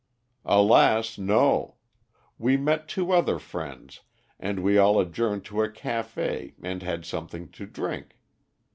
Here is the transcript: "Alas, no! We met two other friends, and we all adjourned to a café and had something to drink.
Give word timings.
"Alas, 0.47 1.19
no! 1.19 1.75
We 2.39 2.57
met 2.57 2.87
two 2.89 3.11
other 3.11 3.37
friends, 3.37 3.99
and 4.39 4.63
we 4.63 4.75
all 4.75 4.99
adjourned 4.99 5.45
to 5.45 5.61
a 5.61 5.69
café 5.69 6.55
and 6.63 6.81
had 6.81 7.05
something 7.05 7.49
to 7.49 7.67
drink. 7.67 8.17